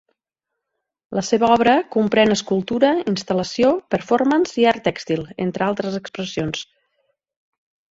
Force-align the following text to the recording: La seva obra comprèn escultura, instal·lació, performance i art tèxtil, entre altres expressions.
La 1.17 1.23
seva 1.27 1.49
obra 1.55 1.75
comprèn 1.95 2.35
escultura, 2.37 2.89
instal·lació, 3.13 3.69
performance 3.97 4.59
i 4.63 4.67
art 4.73 4.85
tèxtil, 4.89 5.23
entre 5.49 5.69
altres 5.69 6.01
expressions. 6.03 6.67